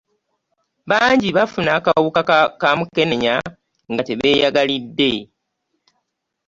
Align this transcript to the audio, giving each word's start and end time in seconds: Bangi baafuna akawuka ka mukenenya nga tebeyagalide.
Bangi 0.89 1.29
baafuna 1.35 1.69
akawuka 1.77 2.21
ka 2.61 2.69
mukenenya 2.77 3.35
nga 3.91 4.03
tebeyagalide. 4.07 5.13